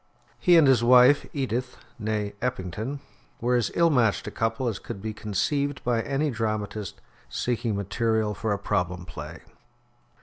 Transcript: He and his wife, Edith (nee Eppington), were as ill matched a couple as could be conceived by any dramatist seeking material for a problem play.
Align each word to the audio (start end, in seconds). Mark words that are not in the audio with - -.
He 0.39 0.57
and 0.57 0.65
his 0.67 0.83
wife, 0.83 1.27
Edith 1.31 1.77
(nee 1.99 2.31
Eppington), 2.41 3.01
were 3.39 3.55
as 3.55 3.69
ill 3.75 3.91
matched 3.91 4.25
a 4.25 4.31
couple 4.31 4.67
as 4.67 4.79
could 4.79 4.99
be 4.99 5.13
conceived 5.13 5.83
by 5.83 6.01
any 6.01 6.31
dramatist 6.31 6.99
seeking 7.29 7.75
material 7.75 8.33
for 8.33 8.51
a 8.51 8.57
problem 8.57 9.05
play. 9.05 9.41